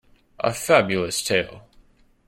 A 0.39 0.51
Fabulous 0.51 1.21
tale. 1.23 1.61